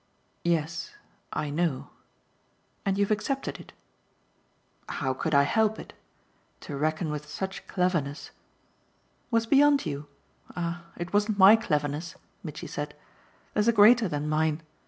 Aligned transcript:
"Yes, 0.43 0.95
I 1.31 1.51
know." 1.51 1.91
"And 2.87 2.97
you've 2.97 3.11
accepted 3.11 3.59
it." 3.59 3.71
"How 4.89 5.13
could 5.13 5.35
I 5.35 5.43
help 5.43 5.77
it? 5.77 5.93
To 6.61 6.75
reckon 6.75 7.11
with 7.11 7.29
such 7.29 7.67
cleverness!" 7.67 8.31
"Was 9.29 9.45
beyond 9.45 9.85
you? 9.85 10.07
Ah 10.55 10.85
it 10.97 11.13
wasn't 11.13 11.37
my 11.37 11.55
cleverness," 11.55 12.15
Mitchy 12.41 12.65
said. 12.65 12.95
"There's 13.53 13.67
a 13.67 13.71
greater 13.71 14.07
than 14.07 14.27
mine. 14.27 14.63